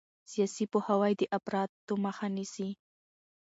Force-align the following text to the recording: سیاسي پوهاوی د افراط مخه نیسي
سیاسي 0.31 0.65
پوهاوی 0.71 1.13
د 1.19 1.21
افراط 1.37 1.71
مخه 2.05 2.27
نیسي 2.35 2.69